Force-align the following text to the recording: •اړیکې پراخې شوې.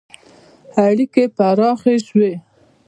•اړیکې 0.85 1.23
پراخې 1.35 1.95
شوې. 2.07 2.31